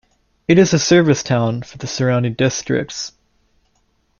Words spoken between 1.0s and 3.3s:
town for the surrounding districts.